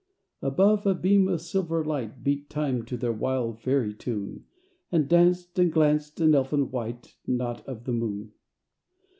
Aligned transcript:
Above, 0.41 0.87
a 0.87 0.95
beam 0.95 1.27
of 1.27 1.39
silver 1.39 1.85
light 1.85 2.23
Beat 2.23 2.49
time 2.49 2.83
to 2.85 2.97
their 2.97 3.11
wild 3.13 3.59
fairy 3.59 3.93
tune, 3.93 4.45
And 4.91 5.07
danced 5.07 5.59
and 5.59 5.71
glanced, 5.71 6.19
an 6.21 6.33
elfin 6.33 6.71
white 6.71 7.17
Not 7.27 7.63
of 7.67 7.83
the 7.83 7.93
moon. 7.93 8.31